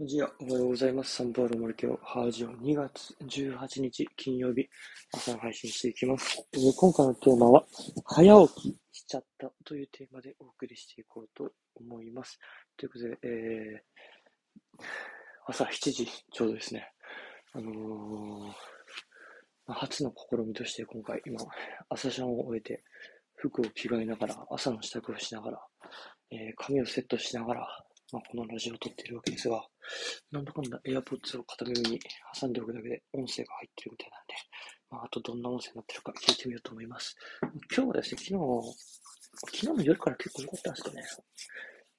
[0.00, 1.16] おはようございます。
[1.16, 4.68] サンパウロマルケオハージオ2月18日金曜日
[5.12, 6.40] 朝の配信していきます。
[6.52, 7.64] え今回のテーマは、
[8.04, 12.38] 早起きしちゃったというテーマでお送りしていこうと思います。
[12.76, 14.82] ということで、えー
[15.48, 16.92] 朝7時ちょうどですね。
[17.54, 18.52] あのー
[19.66, 21.44] 初の試みとして今回今、
[21.88, 22.84] 朝シャンを終えて、
[23.34, 25.58] 服を着替えながら、朝の支度をしながら、
[26.30, 29.62] えー髪をセットしながら、まあ、このラジオを撮っているわけですが、
[30.32, 32.00] なんだかんだ AirPods を片耳に
[32.40, 34.34] 挟んでおくだけで音声が入ってるみたいなんで、
[34.90, 37.16] まあ、あとどんな音声になってるか聞いてみようと思います。
[37.74, 38.40] 今日はですね、昨日、
[39.46, 41.02] 昨日の夜から結構良かったんですかね。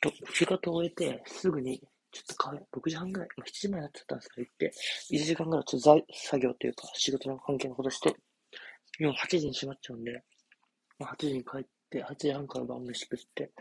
[0.00, 1.78] と、仕事を終えて、すぐに、
[2.12, 4.72] ちょっとか6時半ぐらい、まあ、7時前になっちゃったんですけど、行って、
[5.12, 8.16] 1時間ぐらいちょっと作業というか、仕事の関係のことして、
[8.98, 10.22] 今8時に閉まっちゃうんで、
[10.98, 13.52] まあ、8時に帰って、8時半から晩飯食って、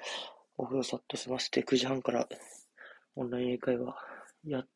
[0.62, 2.28] お風呂さっと済ませて、9時半から
[3.16, 3.96] オンライン英会話
[4.44, 4.68] やっ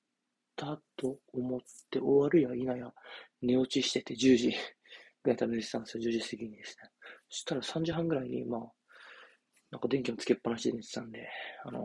[0.56, 1.60] たと思っ
[1.92, 2.90] て終わるや否や
[3.42, 4.56] 寝落ちしてて10時
[5.24, 6.90] ぐらい食べてたんですよ、10時過ぎにですね。
[7.30, 8.62] そしたら3時半ぐらいに、まあ、
[9.72, 11.28] なんか電気をつけっぱなしで寝てたんで、
[11.66, 11.82] あの、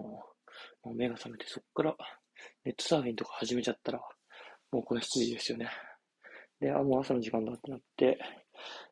[0.84, 1.96] まあ、目が覚めて、そっから
[2.64, 4.00] ネットサーフィンとか始めちゃったら、
[4.70, 5.68] もうこれ7時ですよね。
[6.60, 8.16] で、あ、もう朝の時間だってなって、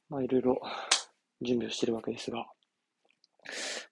[0.08, 0.60] まあいろいろ
[1.42, 2.44] 準備をしてるわけですが、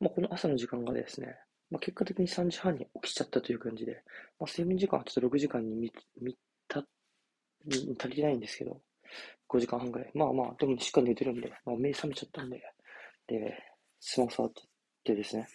[0.00, 1.36] まあ、この朝の時間がですね、
[1.70, 4.02] まあ、結果的に3時半に起きちゃったという感じで、
[4.38, 6.38] まあ、睡眠時間はちょっと6時間に満
[6.68, 6.84] た、
[7.70, 8.80] 足りてないんですけど、
[9.48, 10.10] 5時間半ぐらい。
[10.14, 12.62] まあまあ、でもしっかり寝てるんで、まあ、目覚めちゃったんで、
[13.26, 13.54] で、
[14.00, 14.52] スマホ触っ
[15.04, 15.48] てですね、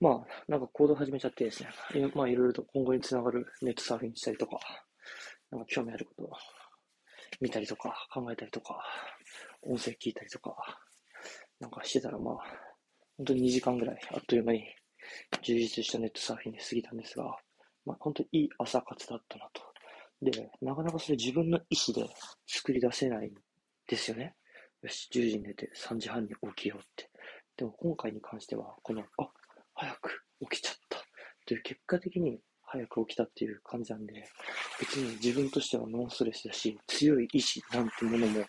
[0.00, 4.58] まあ、なんか行動始めちゃってですね、いまあいろいろと今後につながるネットサーフィンしたりとか、
[5.50, 6.30] なんか興味あることを
[7.40, 8.80] 見たりとか、考えたりとか、
[9.62, 10.54] 音声聞いたりとか、
[11.60, 12.36] なんかしてたらまあ、
[13.18, 14.64] 本当に2時間ぐらい、あっという間に
[15.42, 17.36] 充実したネットサーフィンで過ぎたんですが、
[17.84, 19.62] まあ、本当にいい朝活だったなと。
[20.22, 22.08] で、なかなかそれ自分の意思で
[22.46, 23.34] 作り出せないん
[23.88, 24.34] ですよね。
[24.82, 27.10] よし、10時に寝て3時半に起きようって。
[27.56, 29.28] でも今回に関しては、この、あ、
[29.74, 30.98] 早く起きちゃった
[31.44, 34.24] という結果的に早く起きたっていう感じなんで、
[34.78, 38.44] 別に自分としてはノンストレスだし、強い意志なんてものも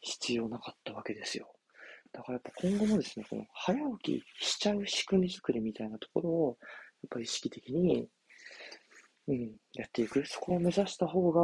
[0.00, 1.55] 必要なかったわけですよ。
[2.16, 6.56] だからやっぱ今後もですね、この早起きしちゃう仕組み作りみたいなところを、
[7.02, 8.08] やっぱり意識的に、
[9.28, 10.24] うん、やっていく。
[10.24, 11.42] そこを目指した方が、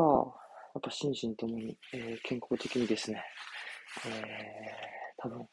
[0.75, 3.23] やっぱ心身ともに、えー健康的にですね、
[4.07, 4.15] えー、
[5.19, 5.47] 多分、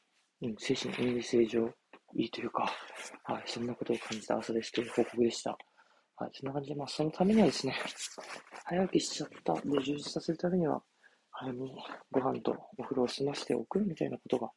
[0.43, 1.67] うん、精神衛生正常
[2.15, 2.71] いいというか、
[3.25, 5.57] はい、そんなことを感じた朝ですという報告でした。
[6.15, 7.75] はい、そんな感じで、まあ、そのためにはですね、
[8.63, 10.81] 早起きしちゃったで充実させるためには、
[11.31, 11.75] 早めに
[12.09, 14.49] ご飯とお風呂を済ませておくみたいなことが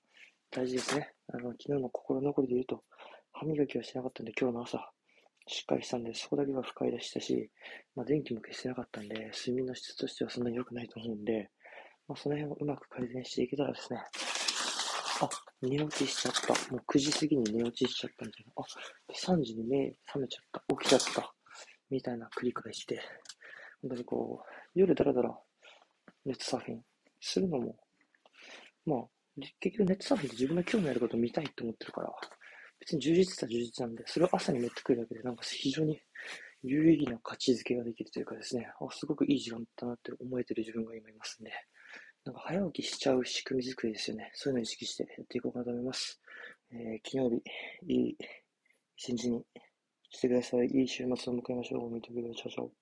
[0.55, 1.09] 大事ですね。
[1.33, 2.85] あの、昨日の心残りで言うと、
[3.33, 4.93] 歯磨きはしなかったんで、今日の朝、
[5.47, 7.51] しっかりしたんで、そこだけは不快でしたし、
[7.97, 11.49] まあ、電気も消してなかったんで、睡眠の質としてはそんなに良くないと思うんで、
[12.07, 14.01] まあ、その辺をうまく改善していけたらですね、
[15.23, 15.29] あ、
[15.63, 16.49] 寝落ちしちゃった。
[16.71, 18.53] もう9時過ぎに寝落ちしちゃったみたいな。
[18.57, 20.63] あ、3時に目覚めちゃった。
[20.77, 21.33] 起きちゃった。
[21.89, 23.01] みたいな繰り返して、
[23.81, 25.34] 本当にこう、夜だらだら
[26.27, 26.83] ネットサーフィン
[27.21, 27.77] するのも、
[28.84, 29.05] まあ、
[29.60, 32.12] 結局ネットサーフィンって自分の興味あることを見たいと思ってるから、
[32.81, 36.00] 別に充実した充実なんで、それを朝に持ってくるだけで、なんか非常に
[36.62, 41.53] 有意義な価値づけができるというかですね、あすごくいい時間だなって思えてる自分が今いますんで、
[42.25, 44.31] なんか早起きしちゃう仕組み作りですよね。
[44.34, 46.21] そういうのを意識してやっていこうかなと思います。
[46.71, 47.42] えー、金曜日、
[47.88, 48.16] いい
[48.97, 49.42] 一日に
[50.10, 50.66] してください。
[50.69, 51.91] いい週末を迎えましょう。
[51.91, 52.34] 見てください。
[52.37, 52.81] チャオチャオ